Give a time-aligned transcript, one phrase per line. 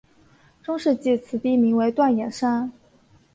[0.63, 2.73] 中世纪此地名为锻冶山。